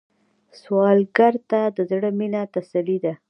سوالګر 0.61 1.33
ته 1.49 1.61
د 1.75 1.77
زړه 1.91 2.09
مينه 2.19 2.41
تسلي 2.53 2.97
ده 3.03 3.13